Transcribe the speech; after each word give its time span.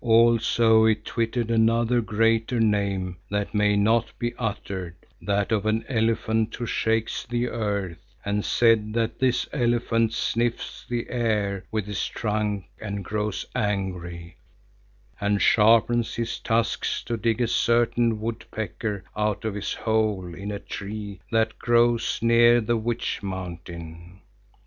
Also 0.03 0.85
it 0.85 1.05
twittered 1.05 1.51
another 1.51 2.01
greater 2.01 2.59
name 2.59 3.17
that 3.29 3.53
may 3.53 3.75
not 3.75 4.11
be 4.17 4.33
uttered, 4.39 4.95
that 5.21 5.51
of 5.51 5.67
an 5.67 5.85
elephant 5.87 6.55
who 6.55 6.65
shakes 6.65 7.23
the 7.29 7.47
earth, 7.49 7.99
and 8.25 8.43
said 8.43 8.93
that 8.93 9.19
this 9.19 9.47
elephant 9.53 10.11
sniffs 10.11 10.87
the 10.89 11.07
air 11.11 11.65
with 11.71 11.85
his 11.85 12.03
trunk 12.07 12.65
and 12.81 13.05
grows 13.05 13.45
angry, 13.53 14.37
and 15.19 15.39
sharpens 15.39 16.15
his 16.15 16.39
tusks 16.39 17.03
to 17.03 17.15
dig 17.15 17.39
a 17.39 17.47
certain 17.47 18.19
Woodpecker 18.19 19.03
out 19.15 19.45
of 19.45 19.53
his 19.53 19.75
hole 19.75 20.33
in 20.33 20.49
a 20.51 20.57
tree 20.57 21.21
that 21.29 21.59
grows 21.59 22.17
near 22.23 22.59
the 22.59 22.75
Witch 22.75 23.21
Mountain. 23.21 24.19